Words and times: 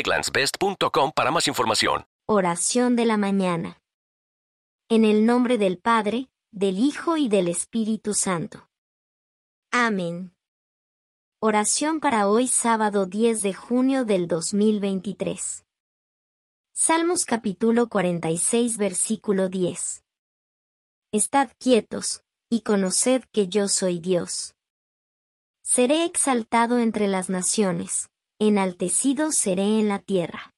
egglandsbest.com 0.00 1.12
para 1.14 1.30
más 1.30 1.46
información. 1.48 2.04
Oración 2.26 2.96
de 2.96 3.06
la 3.06 3.16
mañana. 3.16 3.80
En 4.88 5.04
el 5.04 5.26
nombre 5.26 5.58
del 5.58 5.78
Padre, 5.78 6.28
del 6.50 6.78
Hijo 6.78 7.16
y 7.16 7.28
del 7.28 7.48
Espíritu 7.48 8.14
Santo. 8.14 8.68
Amén. 9.70 10.34
Oración 11.40 12.00
para 12.00 12.28
hoy 12.28 12.48
sábado 12.48 13.06
10 13.06 13.42
de 13.42 13.54
junio 13.54 14.04
del 14.04 14.26
2023. 14.26 15.64
Salmos 16.72 17.24
capítulo 17.24 17.88
46 17.88 18.76
versículo 18.78 19.48
10. 19.48 20.04
Estad 21.12 21.50
quietos, 21.58 22.22
y 22.50 22.62
conoced 22.62 23.24
que 23.32 23.48
yo 23.48 23.68
soy 23.68 24.00
Dios. 24.00 24.54
Seré 25.62 26.04
exaltado 26.04 26.78
entre 26.78 27.06
las 27.06 27.30
naciones, 27.30 28.10
enaltecido 28.40 29.32
seré 29.32 29.78
en 29.78 29.88
la 29.88 29.98
tierra. 29.98 30.54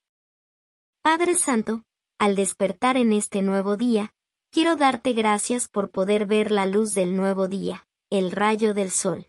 Padre 1.02 1.34
Santo, 1.34 1.82
al 2.16 2.36
despertar 2.36 2.96
en 2.96 3.12
este 3.12 3.42
nuevo 3.42 3.76
día, 3.76 4.14
quiero 4.52 4.76
darte 4.76 5.12
gracias 5.14 5.66
por 5.66 5.90
poder 5.90 6.26
ver 6.26 6.52
la 6.52 6.64
luz 6.64 6.94
del 6.94 7.16
nuevo 7.16 7.48
día, 7.48 7.84
el 8.08 8.30
rayo 8.30 8.72
del 8.72 8.92
sol. 8.92 9.26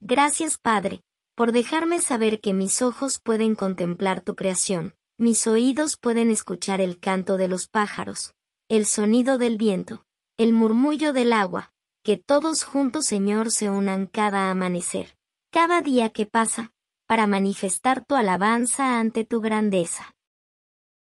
Gracias 0.00 0.58
Padre, 0.58 1.02
por 1.36 1.52
dejarme 1.52 2.00
saber 2.00 2.40
que 2.40 2.52
mis 2.52 2.82
ojos 2.82 3.20
pueden 3.20 3.54
contemplar 3.54 4.22
tu 4.22 4.34
creación, 4.34 4.96
mis 5.16 5.46
oídos 5.46 5.96
pueden 5.96 6.30
escuchar 6.30 6.80
el 6.80 6.98
canto 6.98 7.36
de 7.36 7.46
los 7.46 7.68
pájaros, 7.68 8.34
el 8.68 8.86
sonido 8.86 9.38
del 9.38 9.56
viento, 9.56 10.04
el 10.36 10.52
murmullo 10.52 11.12
del 11.12 11.32
agua, 11.32 11.72
que 12.02 12.16
todos 12.16 12.64
juntos 12.64 13.06
Señor 13.06 13.52
se 13.52 13.70
unan 13.70 14.06
cada 14.06 14.50
amanecer, 14.50 15.16
cada 15.52 15.80
día 15.80 16.10
que 16.10 16.26
pasa, 16.26 16.72
para 17.06 17.26
manifestar 17.26 18.04
tu 18.04 18.14
alabanza 18.14 19.00
ante 19.00 19.24
tu 19.24 19.40
grandeza. 19.40 20.14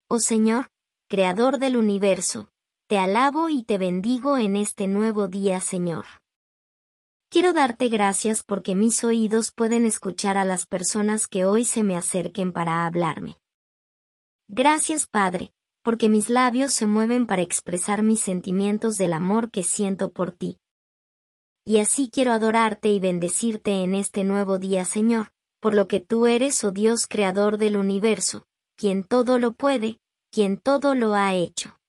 Oh 0.07 0.19
Señor, 0.19 0.69
Creador 1.07 1.59
del 1.59 1.77
universo, 1.77 2.49
te 2.87 2.97
alabo 2.97 3.49
y 3.49 3.61
te 3.61 3.77
bendigo 3.77 4.39
en 4.39 4.55
este 4.55 4.87
nuevo 4.87 5.27
día, 5.27 5.61
Señor. 5.61 6.05
Quiero 7.29 7.53
darte 7.53 7.89
gracias 7.89 8.41
porque 8.41 8.73
mis 8.73 9.03
oídos 9.03 9.51
pueden 9.51 9.85
escuchar 9.85 10.35
a 10.35 10.45
las 10.45 10.65
personas 10.65 11.27
que 11.27 11.45
hoy 11.45 11.63
se 11.63 11.83
me 11.83 11.95
acerquen 11.95 12.51
para 12.51 12.87
hablarme. 12.87 13.37
Gracias, 14.47 15.05
Padre, 15.05 15.53
porque 15.83 16.09
mis 16.09 16.31
labios 16.31 16.73
se 16.73 16.87
mueven 16.87 17.27
para 17.27 17.43
expresar 17.43 18.01
mis 18.01 18.21
sentimientos 18.21 18.97
del 18.97 19.13
amor 19.13 19.51
que 19.51 19.61
siento 19.61 20.11
por 20.11 20.31
ti. 20.31 20.57
Y 21.65 21.77
así 21.77 22.09
quiero 22.11 22.31
adorarte 22.31 22.89
y 22.89 22.99
bendecirte 22.99 23.83
en 23.83 23.93
este 23.93 24.23
nuevo 24.23 24.57
día, 24.57 24.85
Señor, 24.85 25.34
por 25.65 25.73
lo 25.73 25.87
que 25.87 25.99
tú 25.99 26.27
eres, 26.27 26.63
oh 26.63 26.69
Dios 26.69 27.07
Creador 27.07 27.57
del 27.57 27.75
universo, 27.75 28.45
quien 28.77 29.03
todo 29.03 29.39
lo 29.39 29.53
puede, 29.53 29.99
quien 30.31 30.59
todo 30.59 30.93
lo 30.93 31.15
ha 31.15 31.33
hecho. 31.33 31.79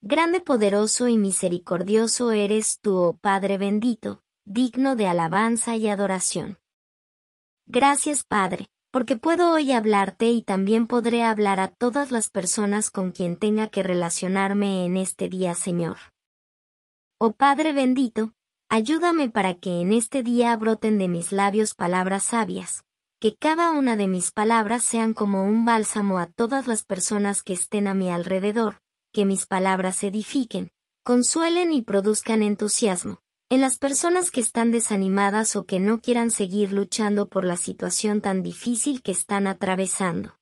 Grande, 0.00 0.40
poderoso 0.40 1.06
y 1.06 1.18
misericordioso 1.18 2.32
eres 2.32 2.80
tú, 2.80 2.96
oh 2.96 3.18
Padre 3.18 3.58
bendito, 3.58 4.22
digno 4.46 4.96
de 4.96 5.08
alabanza 5.08 5.76
y 5.76 5.90
adoración. 5.90 6.58
Gracias, 7.66 8.24
Padre, 8.24 8.70
porque 8.90 9.16
puedo 9.16 9.52
hoy 9.52 9.72
hablarte 9.72 10.30
y 10.30 10.40
también 10.40 10.86
podré 10.86 11.22
hablar 11.22 11.60
a 11.60 11.68
todas 11.68 12.10
las 12.10 12.30
personas 12.30 12.90
con 12.90 13.12
quien 13.12 13.36
tenga 13.36 13.68
que 13.68 13.82
relacionarme 13.82 14.86
en 14.86 14.96
este 14.96 15.28
día, 15.28 15.54
Señor. 15.54 15.98
Oh 17.18 17.32
Padre 17.32 17.74
bendito, 17.74 18.32
ayúdame 18.70 19.28
para 19.28 19.54
que 19.54 19.80
en 19.80 19.92
este 19.92 20.22
día 20.22 20.56
broten 20.56 20.96
de 20.96 21.08
mis 21.08 21.32
labios 21.32 21.74
palabras 21.74 22.22
sabias, 22.22 22.84
que 23.18 23.34
cada 23.34 23.72
una 23.72 23.96
de 23.96 24.06
mis 24.06 24.30
palabras 24.30 24.84
sean 24.84 25.12
como 25.12 25.44
un 25.44 25.64
bálsamo 25.64 26.18
a 26.18 26.26
todas 26.26 26.68
las 26.68 26.84
personas 26.84 27.42
que 27.42 27.52
estén 27.52 27.88
a 27.88 27.94
mi 27.94 28.10
alrededor, 28.10 28.80
que 29.12 29.24
mis 29.24 29.46
palabras 29.46 30.02
edifiquen, 30.04 30.70
consuelen 31.02 31.72
y 31.72 31.82
produzcan 31.82 32.44
entusiasmo, 32.44 33.18
en 33.50 33.60
las 33.60 33.76
personas 33.76 34.30
que 34.30 34.40
están 34.40 34.70
desanimadas 34.70 35.56
o 35.56 35.66
que 35.66 35.80
no 35.80 36.00
quieran 36.00 36.30
seguir 36.30 36.72
luchando 36.72 37.28
por 37.28 37.44
la 37.44 37.56
situación 37.56 38.20
tan 38.20 38.44
difícil 38.44 39.02
que 39.02 39.10
están 39.10 39.48
atravesando. 39.48 40.36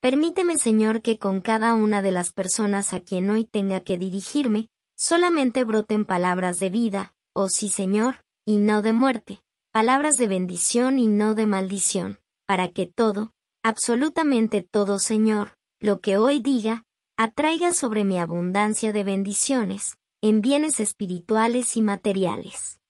Permíteme, 0.00 0.56
Señor, 0.56 1.02
que 1.02 1.18
con 1.18 1.42
cada 1.42 1.74
una 1.74 2.00
de 2.00 2.12
las 2.12 2.32
personas 2.32 2.94
a 2.94 3.00
quien 3.00 3.28
hoy 3.28 3.44
tenga 3.44 3.80
que 3.80 3.98
dirigirme, 3.98 4.70
solamente 4.96 5.64
broten 5.64 6.06
palabras 6.06 6.58
de 6.60 6.70
vida, 6.70 7.14
oh 7.38 7.48
sí, 7.48 7.68
Señor, 7.68 8.16
y 8.44 8.56
no 8.56 8.82
de 8.82 8.92
muerte, 8.92 9.44
palabras 9.70 10.18
de 10.18 10.26
bendición 10.26 10.98
y 10.98 11.06
no 11.06 11.36
de 11.36 11.46
maldición, 11.46 12.18
para 12.46 12.72
que 12.72 12.86
todo, 12.86 13.32
absolutamente 13.62 14.62
todo, 14.62 14.98
Señor, 14.98 15.56
lo 15.78 16.00
que 16.00 16.16
hoy 16.16 16.40
diga, 16.40 16.84
atraiga 17.16 17.72
sobre 17.74 18.02
mi 18.02 18.18
abundancia 18.18 18.92
de 18.92 19.04
bendiciones, 19.04 19.98
en 20.20 20.40
bienes 20.40 20.80
espirituales 20.80 21.76
y 21.76 21.82
materiales. 21.82 22.80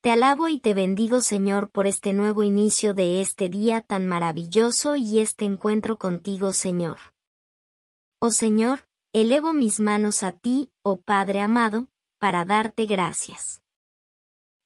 Te 0.00 0.10
alabo 0.10 0.48
y 0.48 0.58
te 0.58 0.72
bendigo 0.72 1.20
Señor 1.20 1.70
por 1.70 1.86
este 1.86 2.14
nuevo 2.14 2.44
inicio 2.44 2.94
de 2.94 3.20
este 3.20 3.50
día 3.50 3.82
tan 3.82 4.06
maravilloso 4.06 4.96
y 4.96 5.18
este 5.18 5.44
encuentro 5.44 5.98
contigo 5.98 6.54
Señor. 6.54 6.96
Oh 8.18 8.30
Señor, 8.30 8.88
elevo 9.12 9.52
mis 9.52 9.78
manos 9.78 10.22
a 10.22 10.32
ti, 10.32 10.70
oh 10.82 11.02
Padre 11.02 11.40
amado, 11.42 11.88
para 12.22 12.44
darte 12.44 12.86
gracias. 12.86 13.62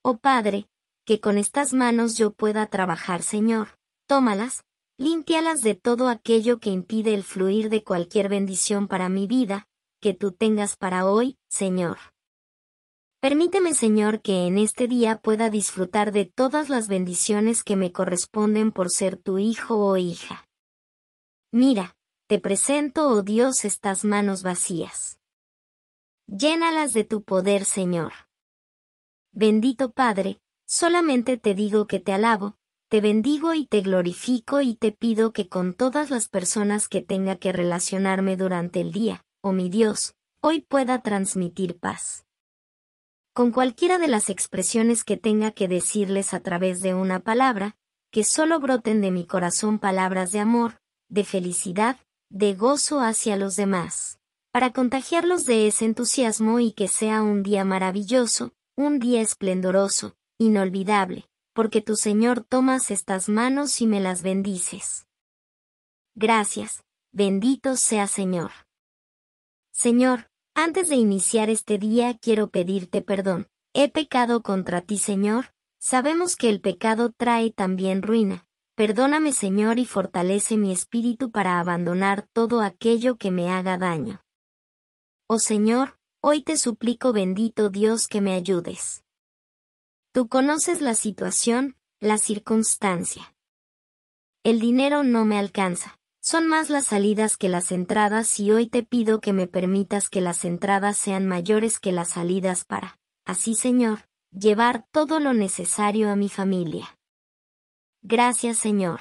Oh 0.03 0.19
Padre, 0.19 0.69
que 1.07 1.21
con 1.21 1.39
estas 1.39 1.73
manos 1.73 2.19
yo 2.19 2.33
pueda 2.33 2.67
trabajar 2.67 3.23
Señor, 3.23 3.79
tómalas, 4.07 4.63
límpialas 4.99 5.63
de 5.63 5.75
todo 5.75 6.11
aquello 6.11 6.61
que 6.61 6.69
impide 6.69 7.15
el 7.15 7.25
fluir 7.25 7.71
de 7.71 7.83
cualquier 7.83 8.29
bendición 8.29 8.89
para 8.89 9.09
mi 9.09 9.27
vida, 9.27 9.69
que 10.03 10.13
tú 10.13 10.33
tengas 10.33 10.77
para 10.77 11.07
hoy, 11.07 11.39
Señor. 11.49 11.97
Permíteme, 13.21 13.73
Señor, 13.73 14.21
que 14.21 14.47
en 14.47 14.59
este 14.59 14.87
día 14.87 15.17
pueda 15.17 15.49
disfrutar 15.49 16.13
de 16.13 16.27
todas 16.27 16.69
las 16.69 16.89
bendiciones 16.89 17.65
que 17.65 17.77
me 17.77 17.91
corresponden 17.91 18.71
por 18.71 18.91
ser 18.91 19.17
tu 19.17 19.39
hijo 19.39 19.79
o 19.79 19.97
hija. 19.97 20.47
Mira, 21.53 21.97
te 22.29 22.39
presento, 22.39 23.09
oh 23.09 23.23
Dios, 23.23 23.65
estas 23.65 24.05
manos 24.05 24.43
vacías. 24.43 25.17
Llénalas 26.29 26.93
de 26.93 27.05
tu 27.05 27.23
poder, 27.23 27.65
Señor. 27.65 28.13
Bendito 29.31 29.93
Padre, 29.93 30.41
solamente 30.67 31.37
te 31.37 31.55
digo 31.55 31.87
que 31.87 32.01
te 32.01 32.13
alabo, 32.13 32.57
te 32.89 33.01
bendigo 33.01 33.55
y 33.55 33.65
te 33.65 33.81
glorifico 33.81 34.61
y 34.61 34.75
te 34.75 34.91
pido 34.91 35.33
que 35.33 35.49
con 35.49 35.73
todas 35.73 36.11
las 36.11 36.29
personas 36.29 36.89
que 36.89 37.01
tenga 37.01 37.37
que 37.37 37.53
relacionarme 37.53 38.37
durante 38.37 38.81
el 38.81 38.91
día, 38.91 39.25
oh 39.41 39.53
mi 39.53 39.71
Dios, 39.71 40.17
hoy 40.41 40.63
pueda 40.63 41.01
transmitir 41.01 41.79
paz. 41.79 42.27
Con 43.33 43.53
cualquiera 43.53 43.99
de 43.99 44.09
las 44.09 44.29
expresiones 44.29 45.05
que 45.05 45.17
tenga 45.17 45.53
que 45.53 45.69
decirles 45.69 46.35
a 46.35 46.41
través 46.41 46.83
de 46.83 46.95
una 46.95 47.21
palabra, 47.21 47.77
que 48.11 48.25
solo 48.25 48.59
broten 48.59 49.01
de 49.01 49.13
mi 49.13 49.27
corazón 49.27 49.79
palabras 49.79 50.33
de 50.33 50.41
amor, 50.41 50.81
de 51.09 51.23
felicidad, 51.23 51.99
de 52.31 52.55
gozo 52.55 53.01
hacia 53.01 53.37
los 53.37 53.55
demás, 53.55 54.19
para 54.57 54.73
contagiarlos 54.73 55.45
de 55.45 55.67
ese 55.67 55.85
entusiasmo 55.85 56.61
y 56.61 56.73
que 56.73 56.89
sea 56.89 57.21
un 57.21 57.43
día 57.43 57.63
maravilloso, 57.67 58.55
un 58.75 58.99
día 58.99 59.21
esplendoroso, 59.21 60.17
inolvidable, 60.39 61.29
porque 61.53 61.83
tu 61.83 61.95
Señor 61.95 62.43
tomas 62.43 62.91
estas 62.91 63.29
manos 63.29 63.83
y 63.83 63.87
me 63.87 64.01
las 64.01 64.23
bendices. 64.23 65.07
Gracias, 66.15 66.83
Bendito 67.13 67.77
sea 67.77 68.07
Señor. 68.07 68.51
Señor, 69.73 70.31
antes 70.55 70.89
de 70.89 70.97
iniciar 70.97 71.51
este 71.51 71.77
día 71.77 72.17
quiero 72.17 72.49
pedirte 72.49 73.03
perdón. 73.03 73.49
He 73.75 73.91
pecado 73.91 74.43
contra 74.43 74.81
ti, 74.81 74.97
Señor. 74.97 75.53
Sabemos 75.79 76.35
que 76.35 76.49
el 76.49 76.63
pecado 76.63 77.13
trae 77.15 77.51
también 77.51 78.01
ruina. 78.01 78.47
Perdóname, 78.75 79.35
Señor, 79.35 79.79
y 79.79 79.85
fortalece 79.85 80.57
mi 80.57 80.73
espíritu 80.73 81.31
para 81.31 81.61
abandonar 81.61 82.27
todo 82.33 82.63
aquello 82.63 83.19
que 83.19 83.31
me 83.31 83.51
haga 83.51 83.77
daño. 83.77 84.23
Oh 85.29 85.41
Señor, 85.41 85.99
hoy 86.21 86.45
te 86.45 86.57
suplico, 86.57 87.13
bendito 87.13 87.69
Dios, 87.69 88.07
que 88.07 88.21
me 88.21 88.35
ayudes. 88.35 89.03
Tú 90.13 90.29
conoces 90.29 90.81
la 90.81 90.95
situación, 90.95 91.77
la 91.99 92.17
circunstancia. 92.17 93.35
El 94.45 94.61
dinero 94.61 95.03
no 95.03 95.25
me 95.25 95.37
alcanza. 95.37 95.99
Son 96.21 96.47
más 96.47 96.71
las 96.71 96.87
salidas 96.87 97.37
que 97.37 97.49
las 97.49 97.73
entradas 97.73 98.39
y 98.39 98.53
hoy 98.53 98.69
te 98.69 98.85
pido 98.85 99.21
que 99.21 99.33
me 99.33 99.49
permitas 99.49 100.09
que 100.09 100.21
las 100.21 100.45
entradas 100.45 100.97
sean 100.97 101.27
mayores 101.27 101.81
que 101.81 101.91
las 101.91 102.11
salidas 102.11 102.65
para, 102.65 103.01
así 103.25 103.57
Señor, 103.57 104.09
llevar 104.31 104.87
todo 104.93 105.19
lo 105.19 105.33
necesario 105.33 106.09
a 106.09 106.15
mi 106.15 106.29
familia. 106.29 107.01
Gracias 108.03 108.59
Señor. 108.59 109.01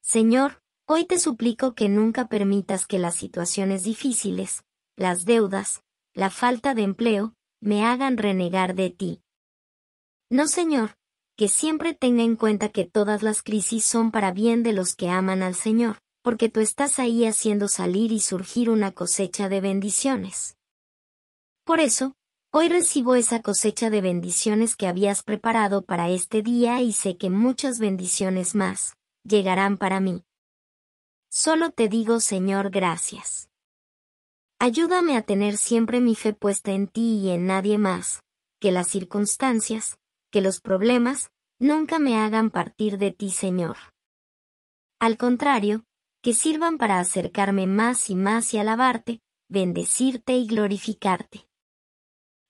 Señor, 0.00 0.64
hoy 0.84 1.04
te 1.04 1.20
suplico 1.20 1.76
que 1.76 1.88
nunca 1.88 2.26
permitas 2.26 2.88
que 2.88 2.98
las 2.98 3.14
situaciones 3.14 3.84
difíciles, 3.84 4.65
las 4.96 5.24
deudas, 5.24 5.82
la 6.14 6.30
falta 6.30 6.74
de 6.74 6.82
empleo, 6.82 7.34
me 7.60 7.84
hagan 7.84 8.16
renegar 8.16 8.74
de 8.74 8.90
ti. 8.90 9.22
No 10.30 10.48
Señor, 10.48 10.96
que 11.36 11.48
siempre 11.48 11.94
tenga 11.94 12.22
en 12.22 12.36
cuenta 12.36 12.70
que 12.70 12.84
todas 12.86 13.22
las 13.22 13.42
crisis 13.42 13.84
son 13.84 14.10
para 14.10 14.32
bien 14.32 14.62
de 14.62 14.72
los 14.72 14.96
que 14.96 15.10
aman 15.10 15.42
al 15.42 15.54
Señor, 15.54 15.98
porque 16.22 16.48
tú 16.48 16.60
estás 16.60 16.98
ahí 16.98 17.26
haciendo 17.26 17.68
salir 17.68 18.10
y 18.10 18.20
surgir 18.20 18.70
una 18.70 18.92
cosecha 18.92 19.48
de 19.48 19.60
bendiciones. 19.60 20.56
Por 21.64 21.80
eso, 21.80 22.14
hoy 22.50 22.68
recibo 22.68 23.14
esa 23.14 23.42
cosecha 23.42 23.90
de 23.90 24.00
bendiciones 24.00 24.76
que 24.76 24.86
habías 24.86 25.22
preparado 25.22 25.82
para 25.82 26.08
este 26.08 26.42
día 26.42 26.80
y 26.80 26.92
sé 26.92 27.16
que 27.18 27.28
muchas 27.28 27.78
bendiciones 27.78 28.54
más 28.54 28.96
llegarán 29.24 29.76
para 29.76 30.00
mí. 30.00 30.24
Solo 31.28 31.70
te 31.70 31.88
digo, 31.88 32.20
Señor, 32.20 32.70
gracias. 32.70 33.50
Ayúdame 34.58 35.18
a 35.18 35.22
tener 35.22 35.58
siempre 35.58 36.00
mi 36.00 36.14
fe 36.14 36.32
puesta 36.32 36.72
en 36.72 36.88
ti 36.88 37.18
y 37.18 37.30
en 37.30 37.46
nadie 37.46 37.76
más, 37.76 38.22
que 38.58 38.72
las 38.72 38.88
circunstancias, 38.88 39.98
que 40.30 40.40
los 40.40 40.60
problemas, 40.60 41.30
nunca 41.58 41.98
me 41.98 42.16
hagan 42.16 42.50
partir 42.50 42.96
de 42.96 43.10
ti, 43.10 43.30
Señor. 43.30 43.76
Al 44.98 45.18
contrario, 45.18 45.84
que 46.22 46.32
sirvan 46.32 46.78
para 46.78 47.00
acercarme 47.00 47.66
más 47.66 48.08
y 48.08 48.14
más 48.14 48.54
y 48.54 48.58
alabarte, 48.58 49.20
bendecirte 49.48 50.36
y 50.36 50.46
glorificarte. 50.46 51.46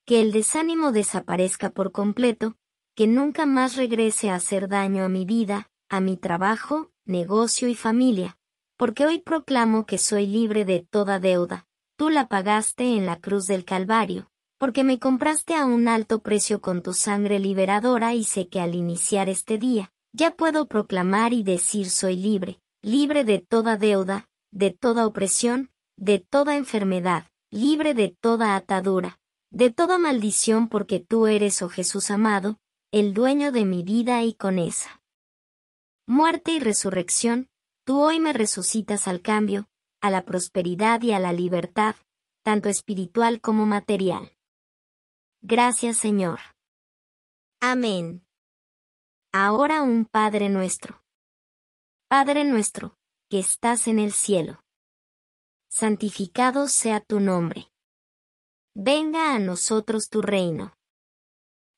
Que 0.06 0.20
el 0.20 0.30
desánimo 0.30 0.92
desaparezca 0.92 1.70
por 1.70 1.90
completo, 1.90 2.56
que 2.94 3.08
nunca 3.08 3.46
más 3.46 3.76
regrese 3.76 4.30
a 4.30 4.36
hacer 4.36 4.68
daño 4.68 5.04
a 5.04 5.08
mi 5.08 5.24
vida, 5.24 5.68
a 5.88 6.00
mi 6.00 6.16
trabajo, 6.16 6.92
negocio 7.04 7.68
y 7.68 7.74
familia, 7.74 8.38
porque 8.76 9.06
hoy 9.06 9.18
proclamo 9.18 9.86
que 9.86 9.98
soy 9.98 10.26
libre 10.26 10.64
de 10.64 10.86
toda 10.88 11.18
deuda. 11.18 11.66
Tú 11.96 12.10
la 12.10 12.28
pagaste 12.28 12.94
en 12.96 13.06
la 13.06 13.16
cruz 13.16 13.46
del 13.46 13.64
Calvario, 13.64 14.30
porque 14.58 14.84
me 14.84 14.98
compraste 14.98 15.54
a 15.54 15.64
un 15.64 15.88
alto 15.88 16.18
precio 16.18 16.60
con 16.60 16.82
tu 16.82 16.92
sangre 16.92 17.38
liberadora 17.38 18.12
y 18.12 18.24
sé 18.24 18.48
que 18.48 18.60
al 18.60 18.74
iniciar 18.74 19.30
este 19.30 19.56
día, 19.56 19.90
ya 20.12 20.36
puedo 20.36 20.66
proclamar 20.66 21.32
y 21.32 21.42
decir 21.42 21.88
soy 21.88 22.16
libre, 22.16 22.60
libre 22.82 23.24
de 23.24 23.38
toda 23.38 23.78
deuda, 23.78 24.28
de 24.52 24.72
toda 24.72 25.06
opresión, 25.06 25.70
de 25.96 26.18
toda 26.18 26.56
enfermedad, 26.56 27.30
libre 27.50 27.94
de 27.94 28.14
toda 28.20 28.56
atadura, 28.56 29.18
de 29.50 29.70
toda 29.70 29.96
maldición 29.96 30.68
porque 30.68 31.00
tú 31.00 31.26
eres, 31.26 31.62
oh 31.62 31.70
Jesús 31.70 32.10
amado, 32.10 32.58
el 32.92 33.14
dueño 33.14 33.52
de 33.52 33.64
mi 33.64 33.82
vida 33.82 34.22
y 34.22 34.34
con 34.34 34.58
esa 34.58 35.00
muerte 36.06 36.52
y 36.52 36.60
resurrección, 36.60 37.48
tú 37.84 38.02
hoy 38.02 38.20
me 38.20 38.34
resucitas 38.34 39.08
al 39.08 39.22
cambio, 39.22 39.66
a 40.00 40.10
la 40.10 40.24
prosperidad 40.24 41.02
y 41.02 41.12
a 41.12 41.18
la 41.18 41.32
libertad, 41.32 41.96
tanto 42.42 42.68
espiritual 42.68 43.40
como 43.40 43.66
material. 43.66 44.32
Gracias 45.42 45.96
Señor. 45.96 46.40
Amén. 47.60 48.26
Ahora 49.32 49.82
un 49.82 50.04
Padre 50.04 50.48
nuestro. 50.48 51.02
Padre 52.08 52.44
nuestro, 52.44 52.96
que 53.28 53.38
estás 53.38 53.88
en 53.88 53.98
el 53.98 54.12
cielo. 54.12 54.60
Santificado 55.68 56.68
sea 56.68 57.00
tu 57.00 57.20
nombre. 57.20 57.72
Venga 58.74 59.34
a 59.34 59.38
nosotros 59.38 60.08
tu 60.08 60.22
reino. 60.22 60.76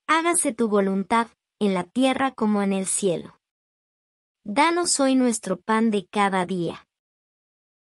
Hágase 0.07 0.53
tu 0.53 0.67
voluntad, 0.67 1.27
en 1.59 1.73
la 1.73 1.83
tierra 1.83 2.31
como 2.31 2.61
en 2.61 2.73
el 2.73 2.85
cielo. 2.85 3.39
Danos 4.43 4.99
hoy 4.99 5.15
nuestro 5.15 5.59
pan 5.59 5.91
de 5.91 6.07
cada 6.07 6.45
día. 6.45 6.88